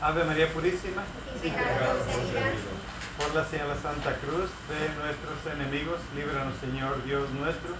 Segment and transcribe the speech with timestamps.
[0.00, 1.02] Ave María Purísima,
[3.18, 7.74] por la señal de la Santa Cruz de nuestros enemigos, líbranos Señor Dios nuestro,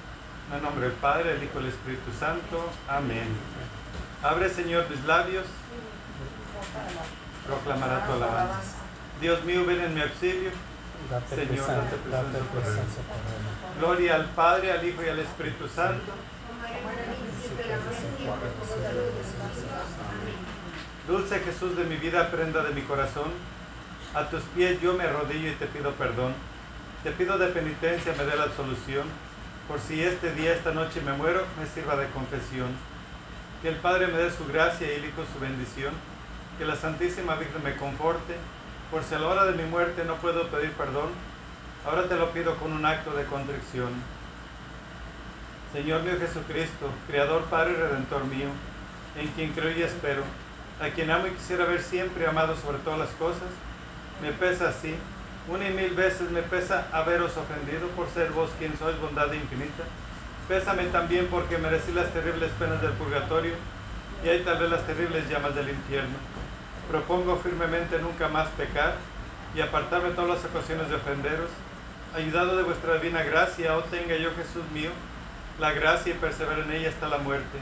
[0.50, 2.71] en el nombre del Padre, del Hijo y del Espíritu Santo.
[2.89, 3.29] Amén.
[4.22, 5.46] Abre Señor mis labios,
[7.46, 8.79] proclamará tu alabanza.
[9.21, 10.50] Dios mío, ven en mi auxilio.
[11.31, 13.03] Señor, date presencia
[13.79, 16.13] Gloria al Padre, al Hijo y al Espíritu Santo.
[21.07, 23.31] Dulce Jesús de mi vida, prenda de mi corazón,
[24.14, 26.35] a tus pies yo me arrodillo y te pido perdón.
[27.03, 29.07] Te pido de penitencia me dé la absolución,
[29.69, 32.69] por si este día, esta noche me muero, me sirva de confesión.
[33.62, 35.92] Que el Padre me dé su gracia y el Hijo su bendición.
[36.58, 38.34] Que la Santísima Virgen me conforte,
[38.91, 41.11] por si a la hora de mi muerte no puedo pedir perdón,
[41.86, 43.92] ahora te lo pido con un acto de contrición.
[45.72, 48.48] Señor mío Jesucristo, Creador, Padre y Redentor mío,
[49.16, 50.22] en quien creo y espero,
[50.80, 53.48] a quien amo y quisiera ver siempre amado sobre todas las cosas,
[54.22, 54.94] me pesa así,
[55.48, 59.84] una y mil veces me pesa haberos ofendido por ser vos quien sois bondad infinita.
[60.46, 63.55] Pésame también porque merecí las terribles penas del purgatorio
[64.24, 66.16] y hay tal vez las terribles llamas del infierno.
[66.91, 68.94] Propongo firmemente nunca más pecar
[69.55, 71.50] y apartarme todas las ocasiones de ofenderos.
[72.14, 74.91] Ayudado de vuestra divina gracia, oh tenga yo Jesús mío,
[75.59, 77.59] la gracia y persevera en ella hasta la muerte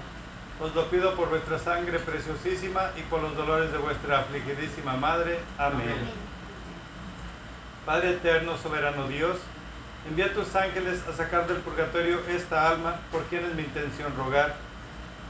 [0.58, 5.38] os lo pido por vuestra sangre preciosísima y por los dolores de vuestra afligidísima Madre.
[5.58, 5.94] Amén.
[7.84, 9.36] Padre eterno, soberano Dios,
[10.08, 14.54] envía tus ángeles a sacar del purgatorio esta alma, por quien es mi intención rogar.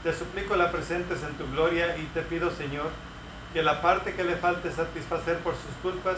[0.01, 2.89] Te suplico la presentes en tu gloria y te pido, Señor,
[3.53, 6.17] que la parte que le falte satisfacer por sus culpas,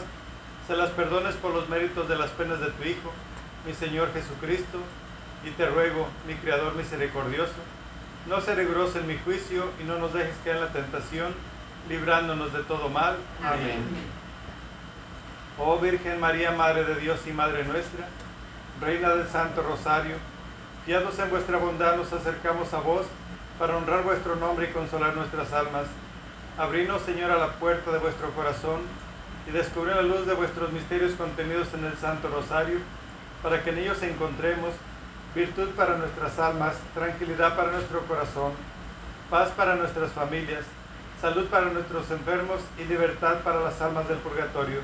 [0.68, 3.12] se las perdones por los méritos de las penas de tu Hijo,
[3.66, 4.78] mi Señor Jesucristo,
[5.44, 7.52] y te ruego, mi Creador misericordioso,
[8.26, 11.34] no se riguroso en mi juicio y no nos dejes caer en la tentación,
[11.88, 13.16] librándonos de todo mal.
[13.42, 13.80] Amén.
[15.58, 18.08] Oh Virgen María, Madre de Dios y Madre nuestra,
[18.80, 20.16] Reina del Santo Rosario,
[20.84, 23.06] fiados en vuestra bondad nos acercamos a vos
[23.58, 25.86] para honrar vuestro nombre y consolar nuestras almas.
[26.56, 28.80] Abrinos, Señor, a la puerta de vuestro corazón
[29.46, 32.78] y descubrir la luz de vuestros misterios contenidos en el Santo Rosario,
[33.42, 34.72] para que en ellos encontremos
[35.34, 38.52] virtud para nuestras almas, tranquilidad para nuestro corazón,
[39.28, 40.64] paz para nuestras familias,
[41.20, 44.80] salud para nuestros enfermos y libertad para las almas del purgatorio.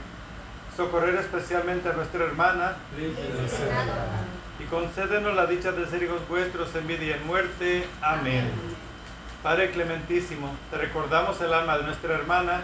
[0.76, 2.76] Socorrer especialmente a nuestra hermana
[4.58, 7.88] y concédenos la dicha de ser hijos vuestros en vida y en muerte.
[8.02, 8.50] Amén.
[9.42, 12.62] Padre clementísimo, te recordamos el alma de nuestra hermana,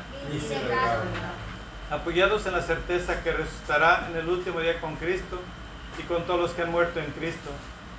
[1.90, 5.40] apoyados en la certeza que resucitará en el último día con Cristo
[5.98, 7.50] y con todos los que han muerto en Cristo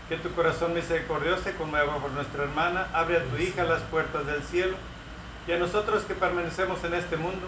[0.09, 4.44] que tu corazón misericordioso conmueva por nuestra hermana, abre a tu hija las puertas del
[4.44, 4.75] cielo
[5.47, 7.47] y a nosotros que permanecemos en este mundo,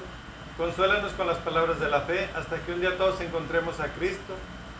[0.58, 4.36] consuélanos con las palabras de la fe hasta que un día todos encontremos a Cristo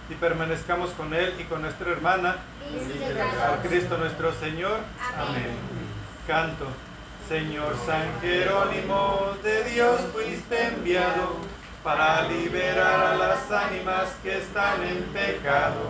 [0.10, 2.38] y permanezcamos con Él y con nuestra hermana,
[3.44, 4.80] a Cristo nuestro Señor.
[5.18, 5.56] Amén.
[6.28, 6.66] Canto.
[7.28, 11.38] Señor San Jerónimo, de Dios fuiste enviado
[11.84, 15.90] para liberar a las ánimas que están en pecado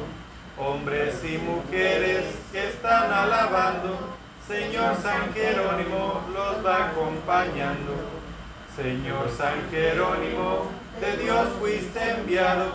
[0.58, 3.98] hombres y mujeres que están alabando,
[4.48, 7.94] Señor San Jerónimo los va acompañando.
[8.76, 12.68] Señor San Jerónimo, de Dios fuiste enviado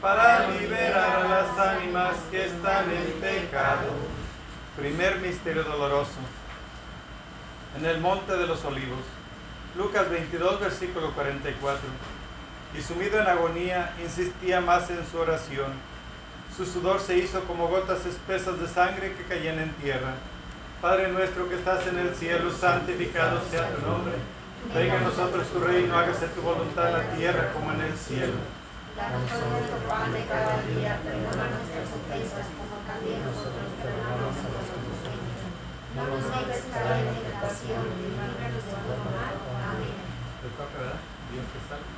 [0.00, 3.90] para liberar a las ánimas que están en pecado.
[4.76, 6.18] Primer misterio doloroso.
[7.76, 9.00] En el monte de los olivos.
[9.76, 11.80] Lucas 22, versículo 44.
[12.76, 15.72] Y sumido en agonía, insistía más en su oración
[16.58, 20.18] su sudor se hizo como gotas espesas de sangre que caían en tierra.
[20.82, 24.14] Padre nuestro que estás en el cielo, santificado sea tu nombre.
[24.74, 28.42] Venga a nosotros tu reino, hágase tu voluntad en la tierra como en el cielo.
[28.98, 34.66] Danos nuestro pan de cada día, perdona nuestras ofensas como también nosotros perdonamos a los
[34.66, 35.38] que nos ofenden.
[35.94, 39.34] No nos dejes caer en tentación líbranos de todo mal.
[39.62, 39.94] Amén.
[41.30, 41.97] Dios te salve.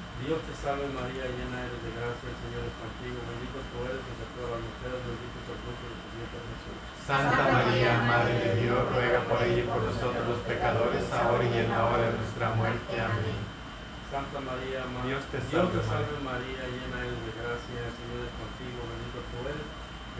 [0.21, 3.17] Dios te salve María, llena eres de gracia, el Señor es contigo.
[3.25, 6.77] Bendito tú eres entre todas las mujeres, bendito es el fruto de tu vientre Jesús.
[7.09, 11.55] Santa María, Madre de Dios, ruega por ella y por nosotros los pecadores, ahora y
[11.57, 12.91] en la hora de nuestra muerte.
[13.01, 13.39] Amén.
[14.13, 17.95] Santa María, Ma- Dios te Dios te salve, salve María, llena eres de gracia, el
[17.95, 19.67] Señor es contigo, bendito tú eres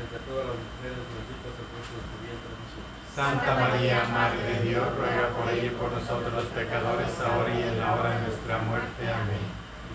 [0.01, 2.85] entre todas las mujeres, bendito es el fruto de tu vientre Jesús.
[3.11, 7.61] Santa María, Madre de Dios, ruega por ella y por nosotros los pecadores, ahora y
[7.69, 9.01] en la hora de nuestra muerte.
[9.05, 9.60] Amén.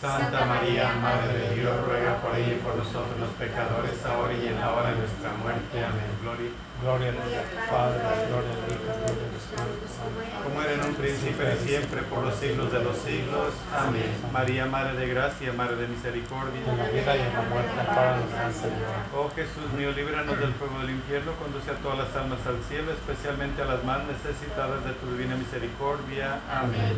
[0.00, 4.48] Santa María, Madre de Dios, ruega por ella y por nosotros los pecadores, ahora y
[4.48, 5.76] en la hora de nuestra muerte.
[5.76, 6.08] Amén.
[6.22, 6.50] Gloria.
[6.80, 7.20] Gloria al
[7.68, 8.00] Padre,
[8.32, 10.16] gloria al Hijo, gloria al Espíritu Santo.
[10.40, 13.52] Como era en un principio y siempre, por los siglos de los siglos.
[13.76, 14.08] Amén.
[14.32, 16.64] María, Madre de Gracia, Madre de Misericordia.
[16.64, 18.96] En la vida y en la muerte, amparanos, Gran Señor.
[19.12, 22.88] Oh Jesús mío, líbranos del fuego del infierno, conduce a todas las almas al cielo,
[22.96, 26.40] especialmente a las más necesitadas de tu divina misericordia.
[26.48, 26.96] Amén.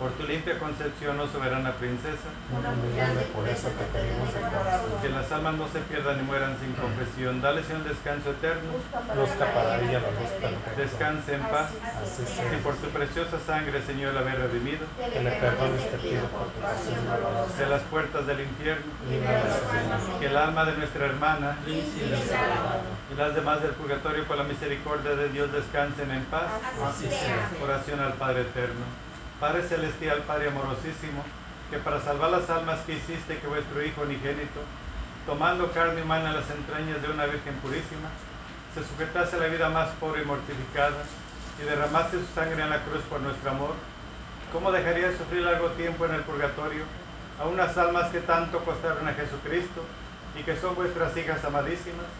[0.00, 4.30] Por tu limpia concepción, oh soberana princesa, te pedimos
[5.02, 7.42] que las almas no se pierdan ni mueran sin confesión.
[7.42, 8.80] Dale, Señor, descanso eterno.
[9.14, 10.80] Busca para ella la luz perfecta.
[10.80, 11.68] Descanse en paz.
[12.00, 16.24] Así Y por tu preciosa sangre, Señor, la haber redimido Que le perdones te pido
[16.32, 17.58] por tu pasión dolorosa.
[17.58, 18.88] de las puertas del infierno.
[20.18, 25.14] Que el alma de nuestra hermana Y y las demás del purgatorio, por la misericordia
[25.14, 26.48] de Dios, descansen en paz.
[26.88, 27.50] Así sea.
[27.62, 29.09] Oración al Padre Eterno.
[29.40, 31.24] Padre Celestial, Padre amorosísimo,
[31.70, 34.60] que para salvar las almas que hiciste que vuestro Hijo unigénito,
[35.24, 38.12] tomando carne humana en las entrañas de una Virgen purísima,
[38.74, 41.04] se sujetase a la vida más pobre y mortificada,
[41.58, 43.74] y derramase su sangre en la cruz por nuestro amor,
[44.52, 46.84] ¿cómo dejaría sufrir largo tiempo en el purgatorio
[47.40, 49.82] a unas almas que tanto costaron a Jesucristo
[50.38, 52.12] y que son vuestras hijas amadísimas?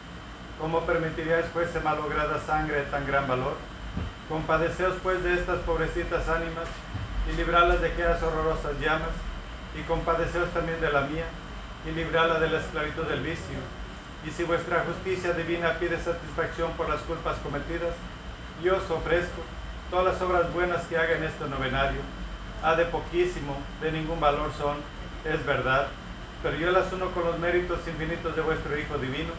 [0.59, 3.57] ¿Cómo permitiríais fuese malograda sangre de tan gran valor?
[4.27, 6.69] Compadeceos pues de estas pobrecitas ánimas
[7.31, 9.15] y librarlas de aquellas horrorosas llamas,
[9.79, 11.25] y compadeceos también de la mía,
[11.87, 13.59] y librarla de la esclavitud del vicio.
[14.27, 17.95] Y si vuestra justicia divina pide satisfacción por las culpas cometidas,
[18.63, 19.43] yo os ofrezco
[19.91, 22.01] todas las obras buenas que haga en este novenario.
[22.63, 24.77] Ha de poquísimo, de ningún valor son,
[25.25, 25.87] es verdad,
[26.43, 29.33] pero yo las uno con los méritos infinitos de vuestro Hijo Divino,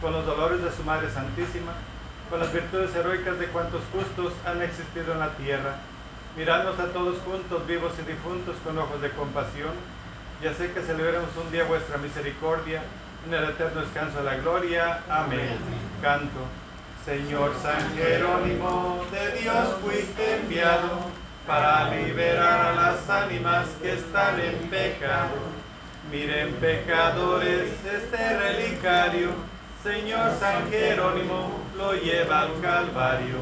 [0.00, 1.72] con los dolores de su Madre Santísima,
[2.30, 5.76] con las virtudes heroicas de cuantos justos han existido en la tierra.
[6.36, 9.70] Miradnos a todos juntos, vivos y difuntos, con ojos de compasión,
[10.42, 12.82] y así que celebremos un día vuestra misericordia
[13.24, 15.04] en el eterno descanso de la gloria.
[15.08, 15.56] Amén.
[16.02, 16.40] Canto.
[17.04, 20.88] Señor San Jerónimo, de Dios fuiste enviado
[21.46, 25.36] para liberar a las ánimas que están en pecado.
[26.10, 29.30] Miren pecadores este relicario,
[29.84, 33.36] Señor San Jerónimo lo lleva al Calvario.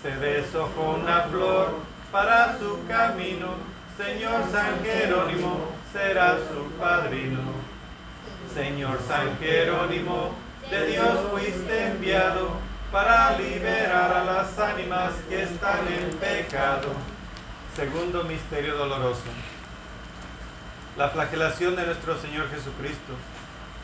[0.00, 3.54] Se deshojó una flor para su camino,
[3.96, 7.40] Señor San Jerónimo será su padrino.
[8.54, 10.34] Señor San Jerónimo,
[10.70, 12.50] de Dios fuiste enviado
[12.92, 16.88] para liberar a las ánimas que están en pecado.
[17.74, 19.22] Segundo misterio doloroso.
[20.98, 23.14] La flagelación de nuestro Señor Jesucristo.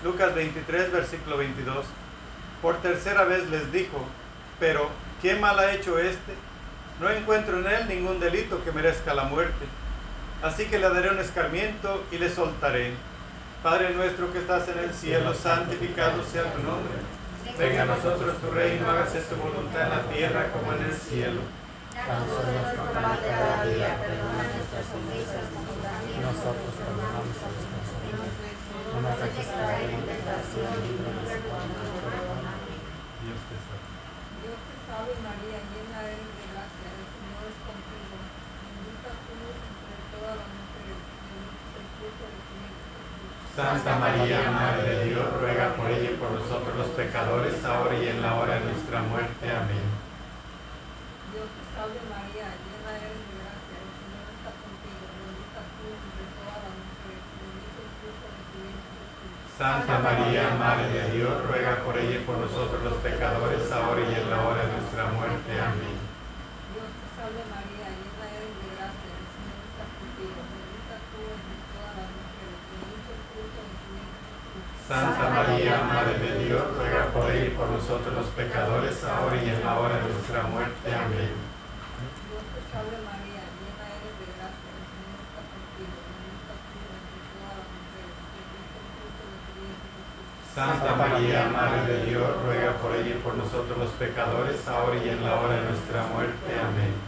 [0.04, 1.86] Lucas 23, versículo 22.
[2.60, 4.04] Por tercera vez les dijo,
[4.60, 4.90] pero
[5.22, 6.34] ¿qué mal ha hecho este?
[7.00, 9.66] No encuentro en él ningún delito que merezca la muerte.
[10.42, 12.94] Así que le daré un escarmiento y le soltaré.
[13.62, 16.94] Padre nuestro que estás en el cielo, santificado sea tu nombre.
[17.58, 21.40] Venga a nosotros tu reino, hágase tu voluntad en la tierra como en el cielo.
[21.94, 27.46] Danos hoy nuestro pan de cada día, perdona nuestras ofensas como también Nosotros perdonamos a
[27.50, 28.30] los que nos ofenden.
[28.94, 32.62] No nos dejes caer en tentación y líbranos del mal.
[33.26, 34.07] Dios te salve.
[34.42, 38.14] Dios te salve María, llena eres de gracia, el Señor es contigo.
[38.18, 42.86] Bendita tú entre todas las mujeres, y bendito el fruto de tu vientre.
[43.58, 48.06] Santa María, Madre de Dios, ruega por ella y por nosotros los pecadores, ahora y
[48.06, 49.44] en la hora de nuestra muerte.
[49.50, 49.86] Amén.
[51.34, 55.02] Dios te salve María, llena eres de gracia, el Señor está contigo.
[55.18, 59.47] Bendita tú entre todas las mujeres, y bendito el fruto de tu vientre Jesús.
[59.58, 64.14] Santa María, Madre de Dios, ruega por ella y por nosotros los pecadores, ahora y
[64.14, 65.50] en la hora de nuestra muerte.
[65.50, 65.98] Amén.
[66.70, 70.38] Dios te salve María, llena eres de gracia, el Señor está contigo.
[70.46, 74.62] Bendita tú entre todas las mujeres, bendito el fruto de tu vientre.
[74.86, 79.46] Santa María, Madre de Dios, ruega por ella y por nosotros los pecadores, ahora y
[79.50, 80.86] en la hora de nuestra muerte.
[80.86, 81.34] Amén.
[81.34, 85.98] Dios te salve María, llena eres de gracia, el Señor está contigo.
[85.98, 90.46] Bendita tú entre todas las mujeres, y bendito el fruto de tu vientre Jesús.
[90.58, 95.08] Santa María, Madre de Dios, ruega por ella y por nosotros los pecadores, ahora y
[95.08, 96.50] en la hora de nuestra muerte.
[96.50, 96.98] Amén.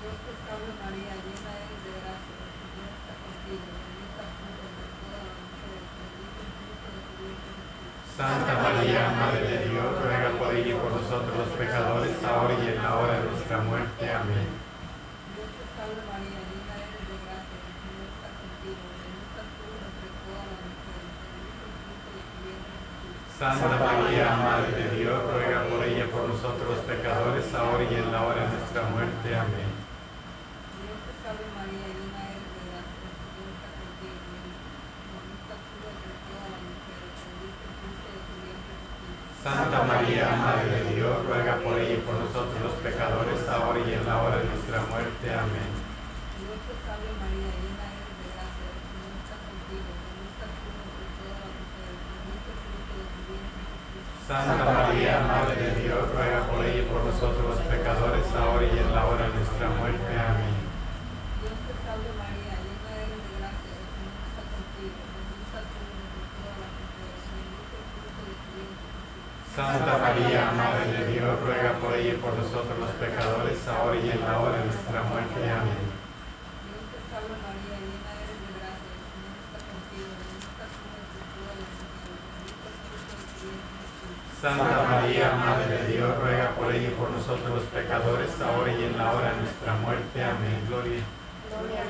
[0.00, 3.60] Dios te salve María, llena eres de gracia, el Señor está contigo.
[3.76, 8.16] Bendita tú entre todas las mujeres, bendito el fruto de tu vientre Jesús.
[8.16, 12.64] Santa María, Madre de Dios, ruega por ella y por nosotros los pecadores, ahora y
[12.72, 14.00] en la hora de nuestra muerte.
[14.08, 14.48] Amén.
[15.36, 18.80] Dios te salve María, llena eres de gracia, el Señor está contigo.
[18.96, 23.25] Bendita tú entre todas las mujeres, bendito el fruto de tu vientre Jesús.
[23.38, 28.10] Santa María, Madre de Dios, ruega por ella por nosotros los pecadores, ahora y en
[28.10, 29.36] la hora de nuestra muerte.
[29.36, 29.68] Amén.
[30.80, 32.40] Dios te salve María, llena de
[32.72, 32.88] las.
[39.44, 43.92] Santa María, Madre de Dios, ruega por ella y por nosotros los pecadores, ahora y
[43.92, 45.28] en la hora de nuestra muerte.
[45.28, 45.76] Amén.
[46.40, 49.92] Dios te salve María, llena eres de gracia, el Señor está contigo.
[49.92, 54.08] Bendita tú entre todas las mujeres, bendito el fruto de tu vientre Jesús.
[54.26, 58.74] Santa María, Madre de Dios, ruega por ella y por nosotros los pecadores, ahora y
[58.74, 60.02] en la hora de nuestra muerte.
[60.18, 60.66] Amén.
[61.46, 64.98] Dios te salve María, llena eres de gracia, el Señor está contigo.
[65.14, 68.98] Bendita tú entre todas las mujeres, bendito el fruto de tu vientre.
[69.54, 74.10] Santa María, Madre de Dios, ruega por ella y por nosotros los pecadores, ahora y
[74.10, 75.38] en la hora de nuestra muerte.
[75.38, 75.86] Amén.
[76.66, 80.10] Dios te salve María, llena eres de gracia, el Señor está contigo.
[80.18, 84.35] Bendita tú entre todas las mujeres, bendito el fruto de tu vientre Jesús.
[84.50, 88.84] Santa María, Madre de Dios, ruega por ella y por nosotros los pecadores, ahora y
[88.84, 90.22] en la hora de nuestra muerte.
[90.22, 90.62] Amén.
[90.68, 91.02] Gloria.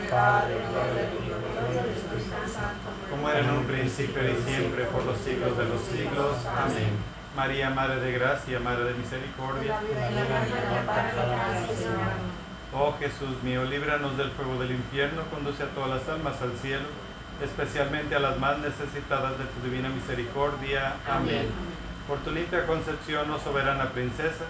[0.09, 2.89] Padre, gloria gloria al Espíritu Santo.
[3.11, 6.37] Como era en un principio y siempre, por los siglos de los siglos.
[6.47, 6.97] Amén.
[7.37, 9.79] María, Madre de Gracia, Madre de Misericordia.
[12.73, 16.87] Oh Jesús mío, líbranos del fuego del infierno, conduce a todas las almas al cielo,
[17.43, 20.97] especialmente a las más necesitadas de tu divina misericordia.
[21.09, 21.49] Amén.
[22.07, 24.45] Por tu limpia concepción, oh soberana princesa,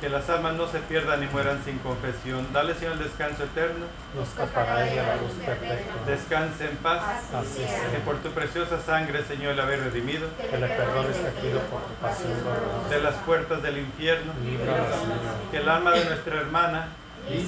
[0.00, 2.46] que las almas no se pierdan ni mueran sin confesión.
[2.54, 3.84] Dale, Señor, el descanso eterno.
[4.14, 5.92] Busca para ella la luz perpetua.
[6.06, 7.02] Descanse en paz.
[7.34, 11.60] Así Que por tu preciosa sangre, Señor, le haber redimido Que le perdones te pido
[11.62, 12.88] por tu pasión dolorosa.
[12.88, 14.32] de las puertas del infierno.
[14.42, 15.50] Líbranos, Señor.
[15.50, 16.86] Que el alma de nuestra hermana
[17.28, 17.46] y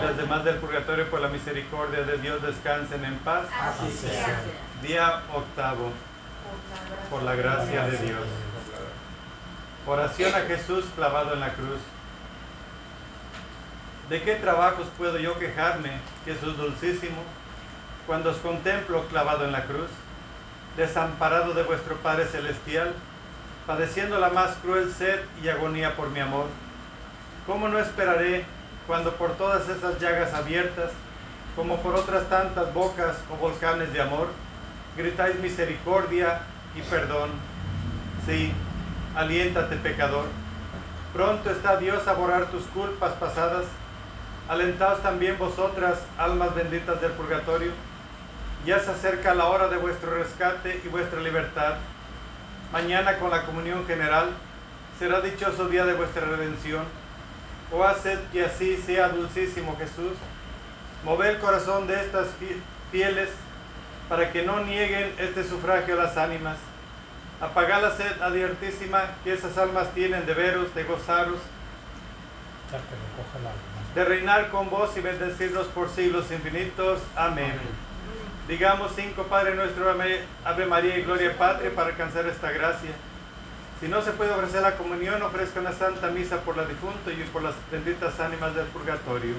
[0.00, 3.46] las demás del purgatorio, por la misericordia de Dios, descansen en paz.
[3.60, 4.40] Así sea.
[4.82, 5.90] Día octavo,
[7.10, 8.26] por la gracia de Dios.
[9.86, 11.80] Oración a Jesús clavado en la cruz.
[14.08, 15.90] ¿De qué trabajos puedo yo quejarme,
[16.24, 17.22] Jesús dulcísimo,
[18.06, 19.90] cuando os contemplo clavado en la cruz,
[20.76, 22.94] desamparado de vuestro Padre Celestial,
[23.66, 26.46] padeciendo la más cruel sed y agonía por mi amor?
[27.46, 28.44] ¿Cómo no esperaré
[28.86, 30.90] cuando por todas esas llagas abiertas,
[31.56, 34.28] como por otras tantas bocas o volcanes de amor,
[34.96, 36.40] gritáis misericordia
[36.76, 37.30] y perdón?
[38.26, 38.52] Sí,
[39.16, 40.26] aliéntate pecador.
[41.12, 43.64] Pronto está Dios a borrar tus culpas pasadas.
[44.48, 47.72] Alentaos también vosotras, almas benditas del purgatorio.
[48.64, 51.74] Ya se acerca la hora de vuestro rescate y vuestra libertad.
[52.72, 54.30] Mañana con la comunión general
[54.98, 56.84] será dichoso día de vuestra redención.
[57.70, 60.12] Oh, haced que así sea, dulcísimo Jesús.
[61.04, 62.60] Move el corazón de estas fi-
[62.90, 63.30] fieles
[64.12, 66.58] para que no nieguen este sufragio a las ánimas.
[67.40, 71.38] Apagad la sed adiertísima que esas almas tienen de veros, de gozaros,
[73.94, 77.00] de reinar con vos y bendecirnos por siglos infinitos.
[77.16, 77.54] Amén.
[78.46, 79.90] Digamos cinco Padre nuestro,
[80.44, 82.90] Ave María y Gloria Patria para alcanzar esta gracia.
[83.80, 87.14] Si no se puede ofrecer la comunión, ofrezca una santa misa por la difunto y
[87.32, 89.36] por las benditas ánimas del purgatorio.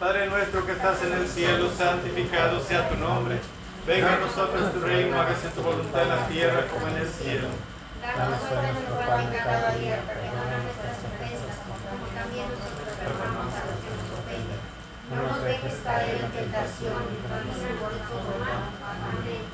[0.00, 3.38] Padre nuestro que estás en el cielo, santificado sea tu nombre.
[3.86, 7.48] Venga a nosotros tu reino, hágase tu voluntad en la tierra como en el cielo.
[8.00, 13.62] Danos hoy nuestro pan de cada día, perdona nuestras ofensas, como también nosotros perdonamos a
[13.66, 14.62] los que nos ofenden.
[15.10, 17.22] No nos dejes caer en tentación, y.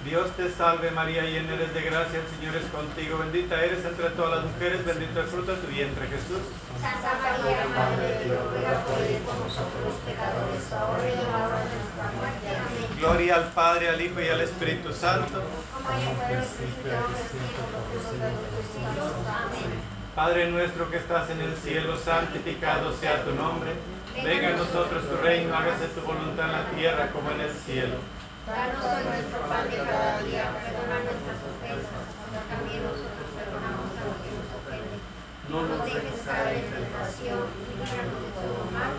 [0.08, 4.10] Dios te salve María, llena eres de gracia, el Señor es contigo, bendita eres entre
[4.10, 6.40] todas las mujeres, bendito el fruto de tu vientre Jesús.
[6.80, 8.80] Santa María, Madre de Dios, ruega
[9.24, 11.97] por nosotros los pecadores, ahora y en la hora de nuestra.
[12.98, 15.40] Gloria al Padre, al Hijo y al Espíritu Santo.
[20.16, 23.70] Padre nuestro que estás en el cielo, santificado sea tu nombre.
[24.24, 27.96] Venga a nosotros tu reino, hágase tu voluntad en la tierra como en el cielo.
[28.48, 34.02] Danos hoy nuestro pan de cada día, perdona nuestras ofensas, como también nosotros perdonamos a
[34.10, 35.00] los que nos ofenden.
[35.46, 38.92] No nos dejes caer en tentación, líbranos de todo mal.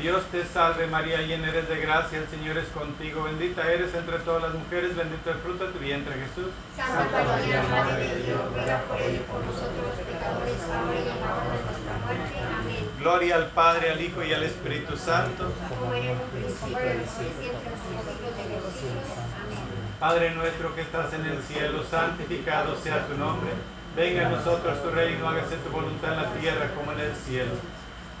[0.00, 4.18] Dios te salve María, llena eres de gracia, el Señor es contigo, bendita eres entre
[4.20, 6.48] todas las mujeres, bendito el fruto de tu vientre Jesús.
[6.74, 11.20] Santa María, Madre de Dios, ruega por ellos por nosotros los pecadores, ahora y en
[11.20, 12.38] la hora de nuestra muerte.
[12.40, 12.90] Amén.
[12.98, 15.52] Gloria al Padre, al Hijo y al Espíritu Santo.
[15.68, 19.08] Como era en un principio, ahora y siempre, por los siglos de los siglos.
[19.36, 19.60] Amén.
[20.00, 23.52] Padre nuestro que estás en el cielo, santificado sea tu nombre.
[23.94, 27.52] Venga a nosotros tu reino, hágase tu voluntad en la tierra como en el cielo.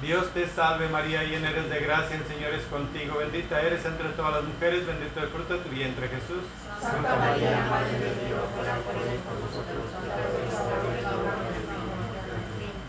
[0.00, 4.08] Dios te salve María, llena eres de gracia, el Señor es contigo, bendita eres entre
[4.10, 6.42] todas las mujeres, bendito el fruto de tu vientre Jesús.
[6.80, 11.44] Santa María, Madre de Dios, por nosotros pecadores, ahora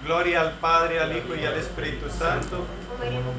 [0.02, 0.06] y.
[0.08, 2.66] Gloria al Padre, al Hijo y al Espíritu Santo.
[2.98, 3.34] Como.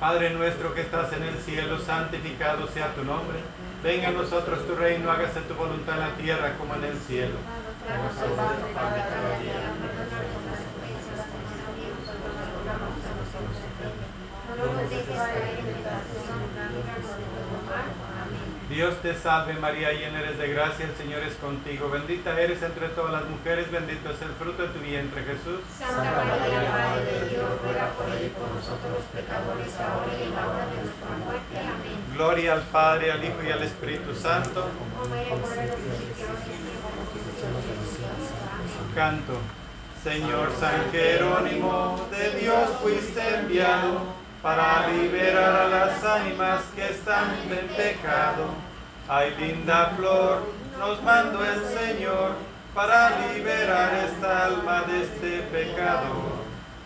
[0.00, 3.38] Padre nuestro que estás en el cielo, santificado sea tu nombre.
[3.82, 7.36] Venga a nosotros tu reino, hágase tu voluntad en la tierra como en el cielo.
[7.88, 13.12] Danos hoy nuestro pan de cada día, perdona nuestras ofensas, como también nosotros perdonamos a
[13.16, 14.10] los que nos ofenden.
[14.60, 17.88] No nos dejes caer en tentación, y líbranos de todo mal.
[18.20, 18.68] Amén.
[18.68, 21.88] Dios te salve María, llena eres de gracia, el Señor es contigo.
[21.88, 25.60] Bendita eres entre todas las mujeres, bendito es el fruto de tu vientre Jesús.
[25.78, 28.06] Santa María, Madre de Dios, ruega por
[28.52, 31.56] nosotros los pecadores, ahora y en la hora de nuestra muerte.
[31.56, 31.96] Amén.
[32.14, 34.68] Gloria al Padre, al Hijo y al Espíritu Santo.
[38.94, 39.32] Canto.
[40.04, 47.68] Señor San Jerónimo, de Dios fuiste enviado para liberar a las ánimas que están en
[47.68, 48.46] pecado.
[49.08, 50.42] Ay, linda flor,
[50.78, 52.32] nos mandó el Señor
[52.74, 56.40] para liberar esta alma de este pecado.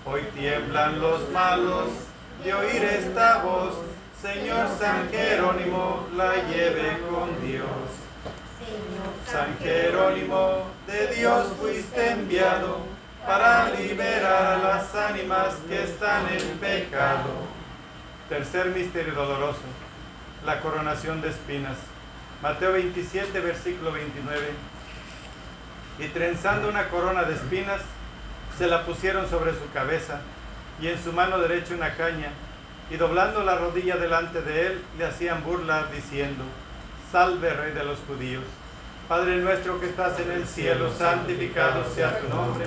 [0.05, 1.91] Hoy tiemblan los malos
[2.43, 3.75] de oír esta voz.
[4.21, 7.69] Señor San Jerónimo, la lleve con Dios.
[9.27, 12.94] San Jerónimo, de Dios fuiste enviado
[13.27, 17.31] para liberar a las ánimas que están en pecado.
[18.29, 19.63] Tercer misterio doloroso,
[20.45, 21.77] la coronación de espinas.
[22.43, 24.51] Mateo 27, versículo 29.
[25.99, 27.81] Y trenzando una corona de espinas,
[28.59, 30.21] se la pusieron sobre su cabeza
[30.81, 32.31] y en su mano derecha una caña,
[32.91, 36.45] y doblando la rodilla delante de él, le hacían burla diciendo,
[37.11, 38.45] Salve Rey de los judíos.
[39.09, 42.67] Padre nuestro que estás en el cielo, santificado sea tu nombre.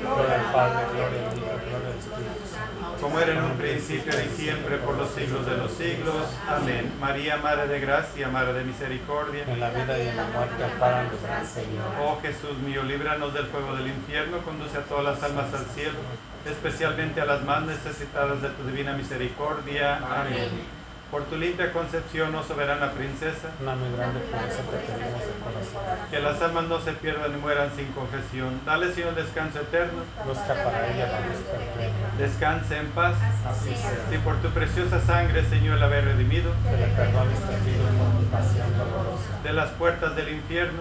[0.00, 3.00] Gloria al Padre, gloria al Hijo, gloria al Espíritu Santo.
[3.00, 6.26] Como era en un principio y siempre, por los siglos de los siglos.
[6.48, 6.92] Amén.
[7.00, 9.44] María, Madre de Gracia, Madre de Misericordia.
[9.46, 11.86] En la vida y en la muerte, amparanos, Gran Señor.
[12.00, 15.98] Oh Jesús mío, líbranos del fuego del infierno, conduce a todas las almas al cielo,
[16.44, 19.96] especialmente a las más necesitadas de tu divina misericordia.
[19.96, 20.83] Amén.
[21.10, 26.08] Por tu limpia concepción, oh soberana princesa, Una muy grande pureza te pedimos de corazón.
[26.10, 28.60] que las almas no se pierdan ni mueran sin confesión.
[28.66, 30.02] Dale, Señor, descanso eterno.
[30.26, 32.08] Busca para ella la luz perpetua.
[32.18, 33.14] Descanse en paz.
[33.46, 33.92] Así sea.
[34.10, 38.26] Si por tu preciosa sangre, Señor, la haber redimido Que le perdones perdido por tu
[38.32, 39.38] pasión dolorosa.
[39.44, 40.80] de las puertas del infierno,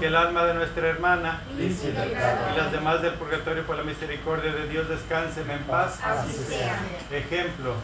[0.00, 1.68] que el alma de nuestra hermana y
[2.58, 5.98] las demás del purgatorio por la misericordia de Dios descansen en paz.
[6.04, 6.78] Así sea.
[7.10, 7.74] Ejemplo.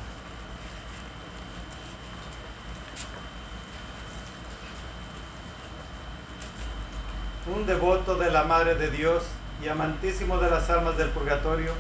[7.55, 9.23] Un devoto de la Madre de Dios
[9.65, 11.73] y amantísimo de las almas del purgatorio,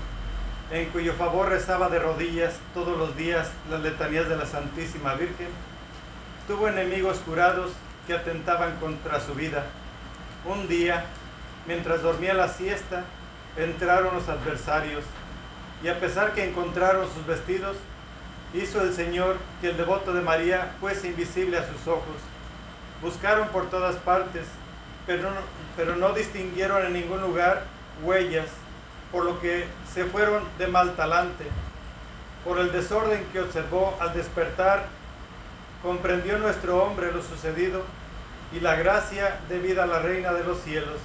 [0.70, 5.48] en cuyo favor rezaba de rodillas todos los días las letanías de la Santísima Virgen,
[6.46, 7.72] tuvo enemigos jurados
[8.07, 9.66] que atentaban contra su vida.
[10.46, 11.04] Un día,
[11.66, 13.04] mientras dormía la siesta,
[13.59, 15.04] entraron los adversarios
[15.83, 17.76] y a pesar que encontraron sus vestidos,
[18.54, 22.16] hizo el Señor que el devoto de María fuese invisible a sus ojos.
[23.02, 24.46] Buscaron por todas partes,
[25.09, 25.40] pero no,
[25.75, 27.62] pero distinguieron en ningún lugar
[28.05, 28.47] huellas,
[29.11, 31.44] por lo que se fueron de mal talante.
[32.44, 34.85] Por el desorden que observó al despertar,
[35.83, 37.83] comprendió nuestro hombre lo sucedido
[38.53, 40.99] y la gracia debida a la Reina de los cielos,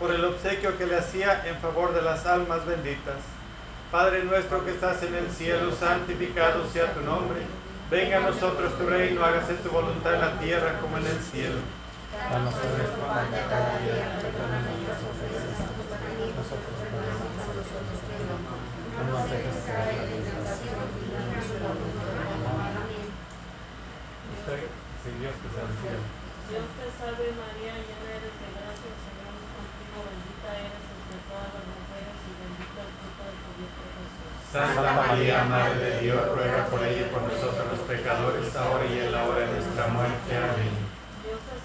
[0.00, 3.18] por el obsequio que le hacía en favor de las almas benditas.
[3.92, 7.38] Padre nuestro que estás en el cielo, santificado sea tu nombre.
[7.88, 11.83] Venga a nosotros tu reino, hágase tu voluntad en la tierra como en el cielo.
[12.14, 14.06] Danos hoy nuestro pan de cada día.
[14.22, 15.66] Perdona nuestras ofensas.
[16.38, 18.40] Nosotros perdonamos a los que nos
[18.94, 21.58] No nos dejes caer en tentación del
[22.46, 22.74] mal.
[22.86, 23.10] Amén.
[24.44, 25.90] Si Dios te salve.
[26.44, 31.18] Dios te salve María, llena eres de gracia, el Señor es contigo, bendita eres entre
[31.24, 34.32] todas las mujeres y bendito el fruto de tu vientre Jesús.
[34.52, 39.00] Santa María, Madre de Dios, ruega por ella y por nosotros los pecadores, ahora y
[39.00, 40.30] en la hora de nuestra muerte.
[40.36, 40.83] Amén.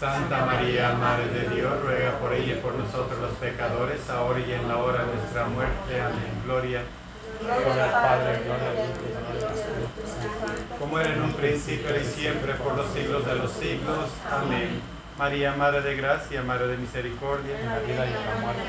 [0.00, 4.52] Santa María, Madre de Dios, ruega por ella y por nosotros los pecadores, ahora y
[4.52, 6.00] en la hora de nuestra muerte.
[6.00, 6.42] Amén.
[6.44, 6.82] Gloria,
[7.40, 9.12] Gloria al Padre, gloria al Hijo
[10.78, 14.10] como era en un principio y siempre, por los siglos de los siglos.
[14.30, 14.80] Amén.
[15.18, 17.60] María, Madre de Gracia, Madre de Misericordia.
[17.60, 18.66] En la vida y en la muerte,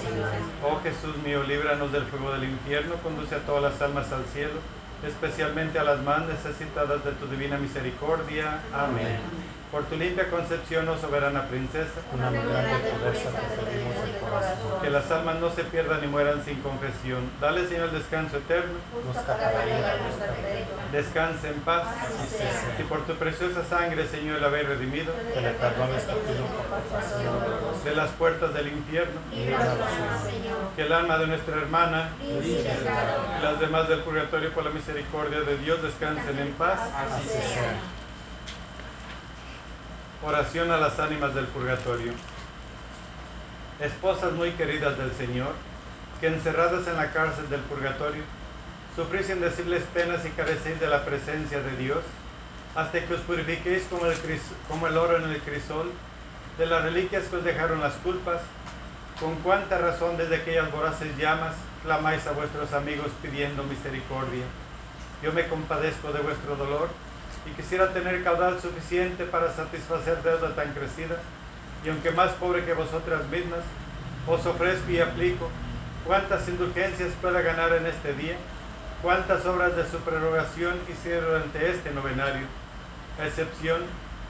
[0.00, 0.28] Señor.
[0.62, 4.60] Oh Jesús mío, líbranos del fuego del infierno, conduce a todas las almas al cielo,
[5.06, 8.60] especialmente a las más necesitadas de tu divina misericordia.
[8.72, 9.18] Amén.
[9.72, 13.30] Por tu limpia concepción, oh soberana princesa, Una mirada de pobreza
[14.20, 14.82] corazón.
[14.82, 17.30] que las almas no se pierdan ni mueran sin confesión.
[17.40, 18.74] Dale, Señor, el descanso eterno.
[20.92, 21.84] Descanse en paz.
[21.88, 22.76] Así sea.
[22.78, 27.84] Y por tu preciosa sangre, Señor, la habéis redimido Que le perdones compasión.
[27.84, 29.20] de las puertas del infierno.
[30.76, 32.62] Que el alma de nuestra hermana y
[33.42, 36.78] las demás del purgatorio, por la misericordia de Dios, descansen en paz.
[36.78, 37.72] Así sea.
[40.24, 42.12] Oración a las ánimas del purgatorio.
[43.80, 45.52] Esposas muy queridas del Señor,
[46.20, 48.22] que encerradas en la cárcel del purgatorio,
[48.94, 52.04] sufrís indecibles penas y carecéis de la presencia de Dios,
[52.76, 53.82] hasta que os purifiquéis
[54.68, 55.90] como el, oro en el crisol,
[56.56, 58.42] de las reliquias que os dejaron las culpas,
[59.18, 64.44] con cuánta razón desde aquellas voraces llamas clamáis a vuestros amigos pidiendo misericordia.
[65.20, 66.90] Yo me compadezco de vuestro dolor
[67.46, 71.16] y quisiera tener caudal suficiente para satisfacer deuda tan crecida,
[71.84, 73.60] y aunque más pobre que vosotras mismas,
[74.26, 75.50] os ofrezco y aplico.
[76.06, 78.36] Cuántas indulgencias pueda ganar en este día,
[79.02, 82.46] cuántas obras de su prerrogación hiciera durante este novenario,
[83.20, 83.82] a excepción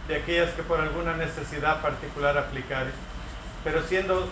[0.08, 2.90] de aquellas que por alguna necesidad particular aplicare,
[3.64, 4.28] pero siendo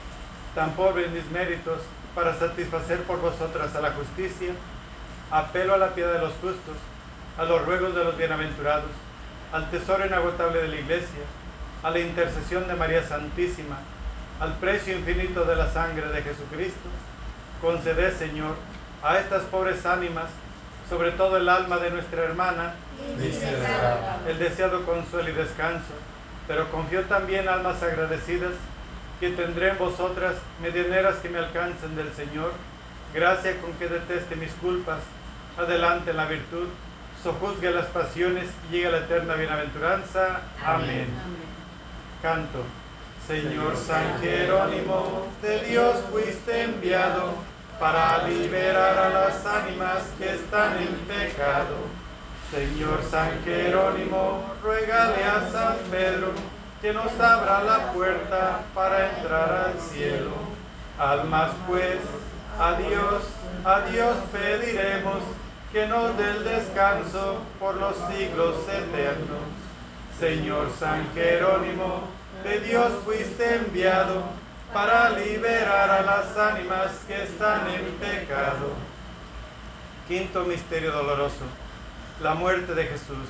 [0.55, 1.81] tan pobre en mis méritos
[2.15, 4.53] para satisfacer por vosotras a la justicia,
[5.31, 6.77] apelo a la piedad de los justos,
[7.41, 8.91] a los ruegos de los bienaventurados,
[9.51, 11.23] al tesoro inagotable de la Iglesia,
[11.83, 13.79] a la intercesión de María Santísima,
[14.41, 16.91] al precio infinito de la sangre de Jesucristo,
[17.63, 18.57] conceded, Señor,
[19.03, 20.27] a estas pobres ánimas,
[20.91, 22.75] sobre todo el alma de nuestra hermana,
[24.29, 25.95] el deseado consuelo y descanso,
[26.47, 28.53] pero confío también almas agradecidas
[29.19, 32.53] que tendré en vosotras medianeras que me alcancen del Señor,
[33.15, 34.99] gracia con que deteste mis culpas,
[35.57, 36.69] adelante la virtud,
[37.23, 40.41] sojuzgue las pasiones y llegue a la eterna bienaventuranza.
[40.65, 41.09] Amén.
[42.23, 42.65] Canto.
[43.27, 47.35] Señor San Jerónimo, de Dios fuiste enviado
[47.79, 51.77] para liberar a las ánimas que están en pecado.
[52.51, 56.33] Señor San Jerónimo, ruégale a San Pedro
[56.83, 60.33] que nos abra la puerta para entrar al cielo.
[60.99, 61.99] Almas pues,
[62.59, 63.23] a Dios,
[63.65, 65.21] a Dios pediremos
[65.73, 69.41] que nos dé el descanso por los siglos eternos.
[70.19, 72.09] Señor San Jerónimo,
[72.45, 74.23] de Dios fuiste enviado
[74.73, 78.75] para liberar a las ánimas que están en pecado.
[80.09, 81.45] Quinto misterio doloroso,
[82.23, 83.29] la muerte de Jesús.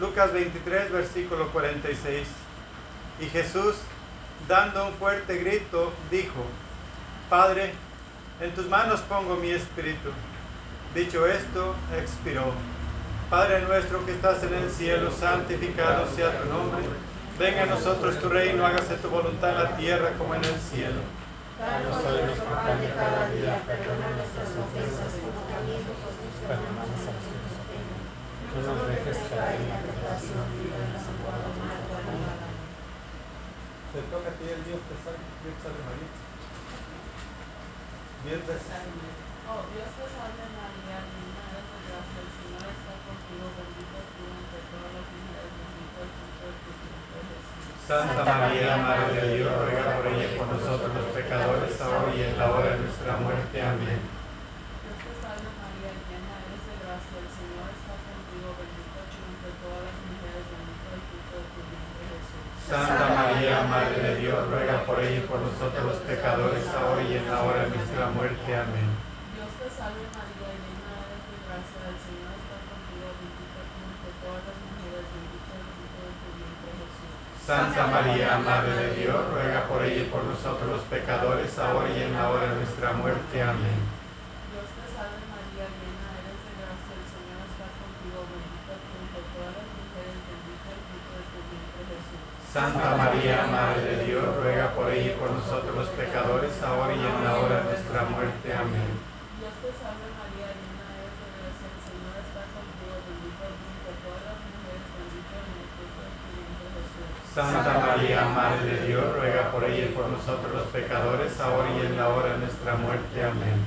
[0.00, 2.26] Lucas 23, versículo 46.
[3.20, 3.76] Y Jesús,
[4.48, 6.44] Dando un fuerte grito, dijo,
[7.30, 7.72] Padre,
[8.40, 10.10] en tus manos pongo mi espíritu.
[10.94, 12.54] Dicho esto, expiró.
[13.28, 16.86] Padre nuestro que estás en el cielo, santificado sea tu nombre.
[17.36, 21.02] Venga a nosotros tu reino, hágase tu voluntad en la tierra como en el cielo.
[21.58, 27.10] Danos hoy nuestro pan de cada día, perdona nuestras ofensas como también nosotros perdonamos a
[27.10, 27.98] los que nos ofenden.
[28.54, 31.42] No nos dejes caer en la tentación y líbranos del mal.
[31.42, 32.54] Amén.
[33.90, 36.10] Te toca a ti el Dios te salve, Dios salve María.
[38.30, 38.62] Diez veces.
[38.62, 44.60] Dios te salve María, llena eres de gracia, el Señor está contigo, bendita tú entre
[44.72, 47.76] todas las mujeres, bendito el fruto de tu vientre Jesús.
[47.84, 52.24] Santa María, Madre de Dios, ruega por ella y por nosotros los pecadores, ahora y
[52.24, 53.56] en la hora de nuestra muerte.
[53.60, 54.00] Amén.
[54.00, 59.52] Dios te salve María, llena eres de gracia, el Señor está contigo, bendita tú entre
[59.60, 62.48] todas las mujeres, bendito el fruto de tu vientre Jesús.
[62.64, 67.12] Santa María, Madre de Dios, ruega por ella y por nosotros los pecadores, ahora y
[67.20, 68.48] en la hora de nuestra muerte.
[68.56, 68.88] Amén.
[69.34, 74.10] Dios te salve María, llena eres de gracia, el Señor está contigo, bendita tú entre
[74.24, 77.14] todas las mujeres, bendito el fruto de tu vientre Jesús.
[77.44, 82.00] Santa María, Madre de Dios, ruega por ella y por nosotros los pecadores, ahora y
[82.00, 83.36] en la hora de nuestra muerte.
[83.36, 83.84] Amén.
[84.48, 89.20] Dios te salve María, llena eres de gracia, el Señor está contigo, bendita tú entre
[89.28, 92.24] todas las mujeres, bendito el fruto de tu vientre Jesús.
[92.48, 97.04] Santa María, Madre de Dios, ruega por ella y por nosotros los pecadores, ahora y
[97.04, 98.46] en la hora de nuestra muerte.
[98.56, 98.88] Amén.
[99.36, 103.92] Dios te salve María, llena eres de gracia, el Señor está contigo, bendita tú entre
[104.00, 104.53] todas las mujeres,
[107.34, 111.86] Santa María, Madre de Dios, ruega por ella y por nosotros los pecadores, ahora y
[111.86, 113.24] en la hora de nuestra muerte.
[113.24, 113.58] Amén.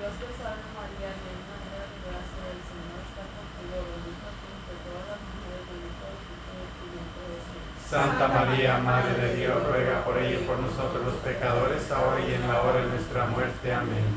[0.00, 4.76] Dios te salve María, llena eres de gracia, el Señor está contigo, bendita tú entre
[4.80, 7.64] todas las mujeres, bendito el fruto de tu vientre Jesús.
[7.84, 12.32] Santa María, Madre de Dios, ruega por ella y por nosotros los pecadores, ahora y
[12.32, 13.66] en la hora de nuestra muerte.
[13.76, 14.08] Amén.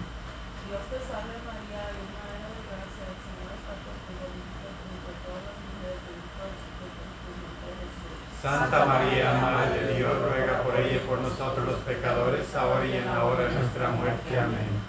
[0.68, 5.16] Dios te salve María, llena eres de gracia, el Señor está contigo, bendita tú entre
[5.20, 8.29] todas las mujeres, bendito el fruto de tu vientre Jesús.
[8.42, 12.96] Santa María, Madre de Dios, ruega por ella y por nosotros los pecadores, ahora y
[12.96, 14.40] en la hora de nuestra muerte.
[14.40, 14.80] Amén.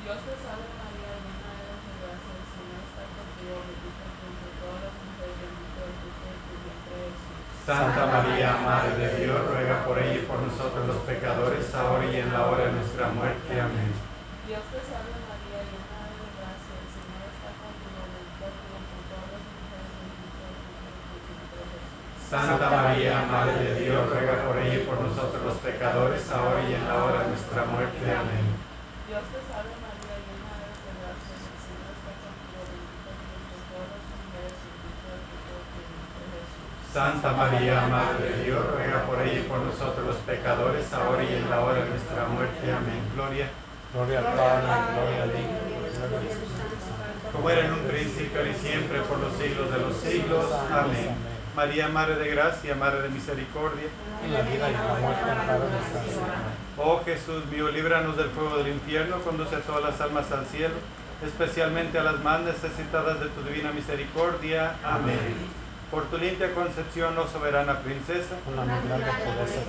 [0.00, 4.56] Dios te salve María, llena eres de gracia, el Señor está contigo, bendita tú entre
[4.56, 7.44] todas las mujeres, bendito el fruto de tu vientre Jesús.
[7.68, 12.16] Santa María, Madre de Dios, ruega por ella y por nosotros los pecadores, ahora y
[12.24, 13.52] en la hora de nuestra muerte.
[13.52, 13.92] Amén.
[14.48, 19.00] Dios te salve María, llena eres de gracia, el Señor está contigo, bendita tú entre
[19.12, 22.17] todas las mujeres, bendito el fruto de tu vientre Jesús.
[22.28, 26.74] Santa María, Madre de Dios, ruega por ella y por nosotros los pecadores, ahora y
[26.74, 28.04] en la hora de nuestra muerte.
[28.04, 28.52] Amén.
[29.08, 33.64] Dios te salve María, llena eres de gracia, el Señor está contigo, bendita tú entre
[33.72, 36.68] todas las mujeres, bendito el fruto de tu vientre Jesús.
[36.92, 41.32] Santa María, Madre de Dios, ruega por ella y por nosotros los pecadores, ahora y
[41.32, 42.64] en la hora de nuestra muerte.
[42.68, 43.08] Amén.
[43.16, 43.48] Gloria,
[43.96, 47.32] Gloria al Padre, gloria al Hijo, gloria al Espíritu Santo.
[47.32, 50.44] como era en un principio, y siempre, por los siglos de los siglos.
[50.68, 51.37] Amén.
[51.58, 53.88] María, Madre de Gracia, Madre de Misericordia.
[54.24, 55.22] En la vida y en la muerte.
[56.76, 60.76] Oh Jesús mío, líbranos del fuego del infierno, conduce a todas las almas al cielo,
[61.26, 64.76] especialmente a las más necesitadas de tu divina misericordia.
[64.84, 65.18] Amén.
[65.90, 69.64] Por tu limpia concepción, oh soberana princesa, Con la en corazón.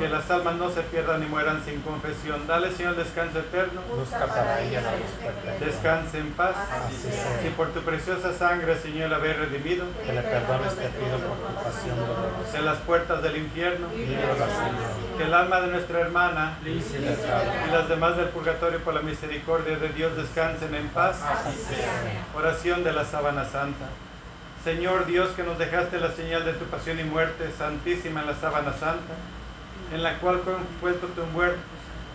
[0.00, 2.44] que las almas no se pierdan ni mueran sin confesión.
[2.48, 3.82] Dale, Señor, descanso eterno.
[3.94, 5.64] Busca para ella la luz perpetua.
[5.66, 6.56] Descanse en paz.
[6.56, 7.08] Así.
[7.46, 11.38] Y por tu preciosa sangre, Señor, la haber redimido Que le perdones te pido por
[11.38, 12.52] tu pasión dolorosa.
[12.52, 13.86] de las puertas del infierno,
[15.16, 19.88] que el alma de nuestra hermana Y las demás del purgatorio por la misericordia de
[19.90, 21.20] Dios descansen en paz.
[22.34, 23.86] Oración de la sábana santa.
[24.64, 28.34] Señor Dios que nos dejaste la señal de tu pasión y muerte santísima en la
[28.34, 29.12] sábana santa,
[29.92, 31.56] en la cual fue envuelto tu, muer-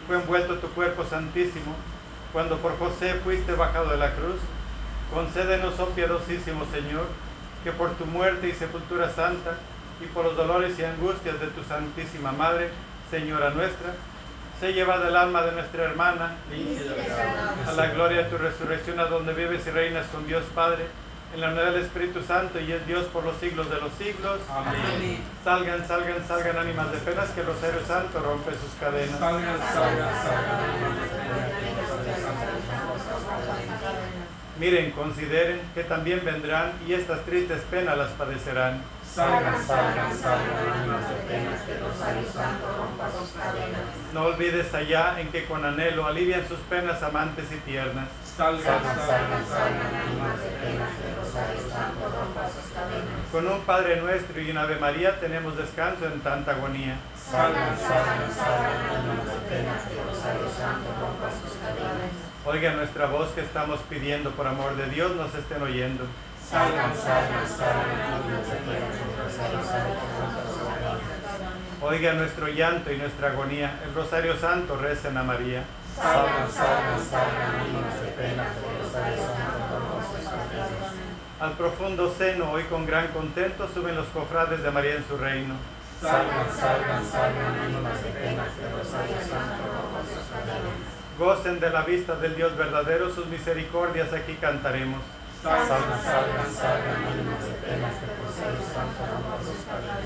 [0.08, 1.76] fue envuelto tu cuerpo santísimo,
[2.34, 4.40] cuando por José fuiste bajado de la cruz,
[5.14, 7.06] concédenos, oh piadosísimo Señor,
[7.64, 9.54] que por tu muerte y sepultura santa,
[10.02, 12.70] y por los dolores y angustias de tu santísima Madre,
[13.12, 13.94] Señora nuestra,
[14.60, 16.36] se llevada el alma de nuestra hermana
[17.68, 20.86] a la gloria de tu resurrección, a donde vives y reinas con Dios Padre,
[21.34, 24.40] en la unidad del Espíritu Santo y es Dios por los siglos de los siglos.
[24.50, 25.20] Amén.
[25.44, 29.20] Salgan, salgan, salgan ánimas de penas, que el Rosario Santo rompe sus cadenas.
[29.20, 30.60] Salgan, salgan, salgan.
[34.60, 38.82] Miren, consideren que también vendrán y estas tristes penas las padecerán.
[39.14, 40.82] Salgan, salgan, salgan.
[40.82, 43.82] ánimas de penas, que Rosario Santo rompa sus cadenas.
[44.14, 48.08] No olvides allá en que con anhelo alivian sus penas amantes y tiernas.
[48.38, 53.26] Salgan, Salgan, salgan, salgan, ánimas de penas, Que Rosario Santo rompa sus cadenas.
[53.32, 56.96] Con un Padre nuestro y una Ave María tenemos descanso en tanta agonía.
[57.18, 62.14] Salgan, salgan, salgan, ánimas de penas, que Rosario Santo rompa sus cadenas.
[62.46, 66.06] Oiga nuestra voz que estamos pidiendo por amor de Dios, nos estén oyendo.
[71.82, 73.80] Oiga nuestro llanto y nuestra agonía.
[73.86, 75.64] El Rosario Santo recen a María.
[75.96, 79.78] Salgan, salgan, salgan, ánimas de penas, que el Rosario Santo.
[81.40, 85.54] Al profundo seno, hoy con gran contento, suben los cofrades de María en su reino.
[86.02, 89.70] Salgan, salgan, salgan, ánimas de penas, que el Rosario Santo.
[91.20, 95.02] Gocen de la vista del Dios verdadero, sus misericordias aquí cantaremos.
[95.42, 99.08] Salgan, salgan, salgan, ánimas de penas, que el Rosario Santo
[99.40, 100.04] sus cadenas.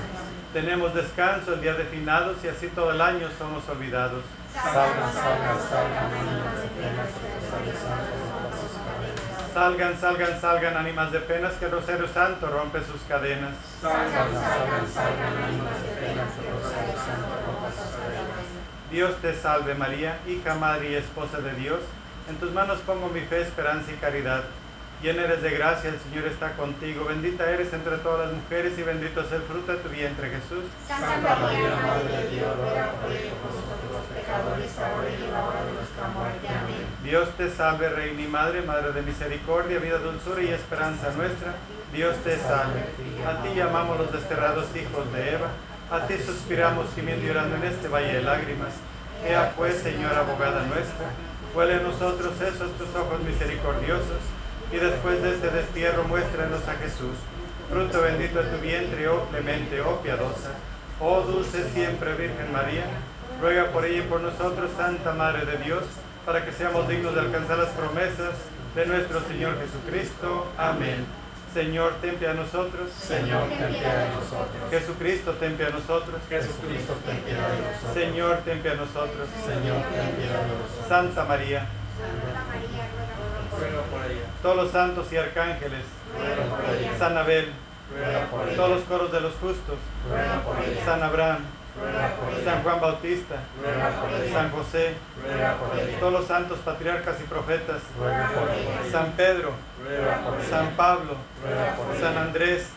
[0.52, 4.22] Tenemos descanso el día de finados y así todo el año somos olvidados.
[4.54, 9.50] Salgan, salgan, salgan, ánimas de penas, que el Rosario Santo rompa sus cadenas.
[9.52, 13.54] Salgan, salgan, salgan, ánimas de penas, que el Rosario Santo rompe sus cadenas.
[13.82, 18.44] Salgan, salgan, salgan, ánimas de penas, que el Rosario Santo rompa sus cadenas.
[18.92, 21.80] Dios te salve María, hija, madre y esposa de Dios.
[22.28, 24.44] En tus manos pongo mi fe, esperanza y caridad.
[25.02, 27.04] Llena eres de gracia, el Señor está contigo.
[27.04, 30.64] Bendita eres entre todas las mujeres y bendito es el fruto de tu vientre Jesús.
[30.88, 35.72] Santa María, Madre de Dios, ruega por nosotros pecadores, ahora y en la hora de
[35.72, 36.48] nuestra muerte.
[36.48, 36.86] Amén.
[37.02, 41.52] Dios te salve, Reina y Madre, Madre de misericordia, vida, dulzura y esperanza nuestra.
[41.92, 42.80] Dios te salve.
[43.28, 45.48] A ti llamamos los desterrados hijos de Eva.
[45.90, 48.72] A ti suspiramos gimiendo y llorando en este valle de lágrimas.
[49.24, 51.06] Ea pues, Señora abogada nuestra,
[51.54, 54.20] huele a nosotros esos tus ojos misericordiosos,
[54.72, 57.16] y después de este destierro muéstranos a Jesús,
[57.70, 60.50] fruto bendito de tu vientre, oh clemente, oh piadosa,
[61.00, 62.84] oh dulce siempre Virgen María,
[63.40, 65.84] ruega por ella y por nosotros, Santa Madre de Dios,
[66.24, 68.34] para que seamos dignos de alcanzar las promesas
[68.74, 70.46] de nuestro Señor Jesucristo.
[70.58, 71.04] Amén.
[71.54, 72.90] Señor, ten piedad de nosotros.
[72.90, 74.70] Señor, ten piedad de nosotros.
[74.70, 76.20] Jesucristo, ten piedad de nosotros.
[76.28, 77.94] Jesucristo, ten piedad de nosotros.
[77.94, 79.28] Señor, ten piedad de nosotros.
[79.46, 80.88] Señor, ten piedad de nosotros.
[80.88, 83.60] Santa María, Santa María, ruega por nosotros.
[83.60, 84.33] Ruega por ella.
[84.44, 85.84] Todos los santos y arcángeles.
[86.98, 87.50] San Abel,
[88.54, 89.78] todos los coros de los justos.
[90.84, 91.38] San Abraham.
[92.44, 93.36] San Juan Bautista.
[94.32, 94.94] San José,
[96.00, 97.82] todos los santos patriarcas y profetas.
[98.90, 99.52] San Pedro.
[100.48, 101.16] San Pablo,
[102.00, 102.16] San.
[102.16, 102.68] Andrés,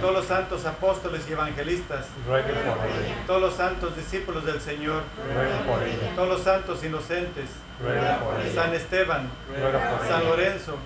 [0.00, 2.06] todos los santos apóstoles y evangelistas,
[3.26, 5.02] todos los santos discípulos del Señor,
[6.14, 7.50] todos los santos inocentes.
[8.54, 9.28] San Esteban,
[10.08, 10.24] San.
[10.24, 10.76] Lorenzo,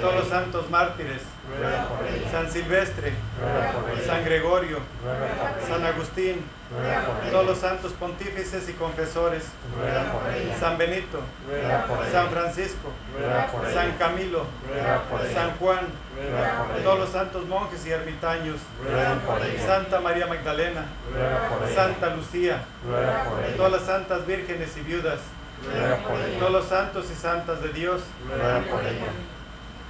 [0.00, 2.30] todos los santos mártires, Ruega por ella.
[2.30, 4.06] San Silvestre, Ruega por ella.
[4.06, 5.68] San Gregorio, Ruega por ella.
[5.68, 7.30] San Agustín, Ruega por ella.
[7.32, 9.44] todos los santos pontífices y confesores,
[9.76, 10.56] Ruega por ella.
[10.58, 12.12] San Benito, Ruega por ella.
[12.12, 13.74] San Francisco, Ruega por ella.
[13.74, 15.34] San Camilo, Ruega por ella.
[15.34, 15.86] San Juan,
[16.16, 16.84] Ruega por ella.
[16.84, 19.66] todos los santos monjes y ermitaños, Ruega por ella.
[19.66, 21.74] Santa María Magdalena, Ruega por ella.
[21.76, 23.56] Santa Lucía, Ruega por ella.
[23.56, 25.20] todas las santas vírgenes y viudas,
[25.64, 26.38] Ruega por ella.
[26.38, 29.12] todos los santos y santas de Dios, Ruega por ella.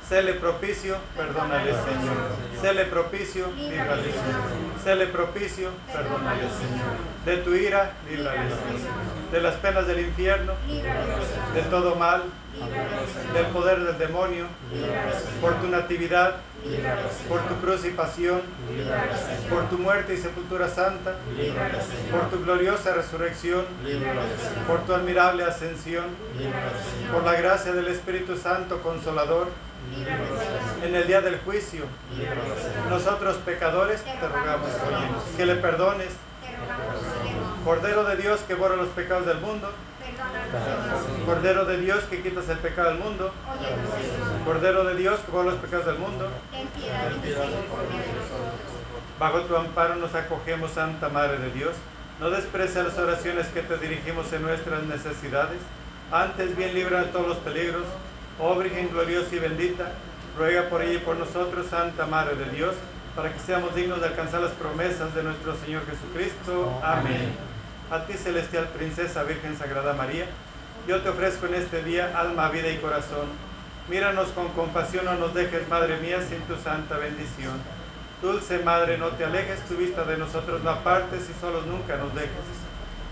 [0.08, 2.16] Séle propicio, perdónale Señor.
[2.60, 4.42] Séle propicio, líbrale Señor.
[4.84, 6.94] Séle propicio, perdónale Señor.
[7.24, 9.32] De tu ira, líbrale Señor.
[9.32, 12.24] De las penas del infierno, de todo mal,
[13.32, 14.46] del poder del demonio,
[15.40, 16.36] por tu natividad,
[17.26, 18.42] por tu cruz y pasión,
[19.48, 21.14] por tu muerte y sepultura santa,
[22.10, 23.64] por tu gloriosa resurrección,
[24.66, 26.04] por tu admirable ascensión,
[27.10, 29.48] por la gracia del Espíritu Santo Consolador.
[30.82, 31.84] En el día del juicio.
[32.88, 34.70] Nosotros pecadores te rogamos,
[35.36, 36.08] que le perdones.
[37.64, 39.70] Cordero de Dios que borra los pecados del mundo.
[41.26, 43.32] Cordero de Dios que quitas el pecado del mundo.
[44.44, 46.28] Cordero de Dios que borra los pecados del mundo.
[49.18, 51.72] Bajo tu amparo nos acogemos, Santa Madre de Dios.
[52.20, 55.58] No desprecia las oraciones que te dirigimos en nuestras necesidades.
[56.12, 57.84] Antes bien libra de todos los peligros.
[58.40, 59.92] Oh Virgen gloriosa y bendita,
[60.36, 62.74] ruega por ella y por nosotros, Santa Madre de Dios,
[63.14, 66.80] para que seamos dignos de alcanzar las promesas de nuestro Señor Jesucristo.
[66.82, 67.32] Amén.
[67.92, 70.26] A ti, celestial princesa, Virgen Sagrada María,
[70.88, 73.28] yo te ofrezco en este día alma, vida y corazón.
[73.88, 77.52] Míranos con compasión, no nos dejes, Madre mía, sin tu santa bendición.
[78.20, 82.12] Dulce Madre, no te alejes tu vista de nosotros, no apartes y solos nunca nos
[82.14, 82.30] dejes.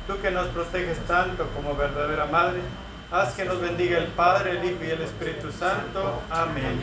[0.08, 2.60] Tú que nos proteges tanto como verdadera Madre,
[3.12, 6.22] haz que nos bendiga el Padre, el Hijo y el Espíritu Santo.
[6.30, 6.80] Amén.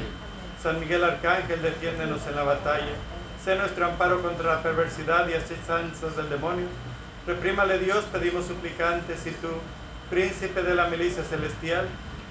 [0.61, 2.93] San Miguel Arcángel, defiéndenos en la batalla.
[3.43, 6.67] Sé nuestro amparo contra la perversidad y asechanzas del demonio.
[7.25, 9.47] Reprímale Dios, pedimos suplicantes, y tú,
[10.09, 11.87] príncipe de la milicia celestial,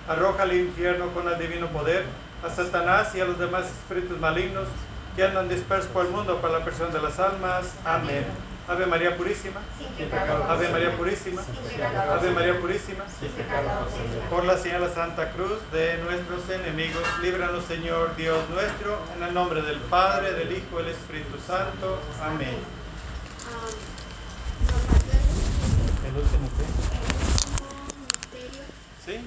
[0.08, 2.04] arroja al infierno con el divino poder
[2.44, 4.68] a Satanás y a los demás espíritus malignos
[5.16, 7.74] que andan dispersos por el mundo para la persona de las almas.
[7.84, 8.24] Amén.
[8.68, 9.60] Ave María Purísima.
[10.48, 11.42] Ave María Purísima.
[12.12, 13.04] Ave María Purísima.
[14.28, 19.32] Por la señal de Santa Cruz de nuestros enemigos, líbranos Señor Dios nuestro, en el
[19.32, 21.98] nombre del Padre, del Hijo y del Espíritu Santo.
[22.22, 22.58] Amén.
[26.06, 26.48] El último
[29.06, 29.20] ¿Sí?